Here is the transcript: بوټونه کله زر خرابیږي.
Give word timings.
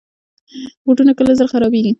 بوټونه 0.83 1.11
کله 1.19 1.31
زر 1.37 1.47
خرابیږي. 1.51 1.89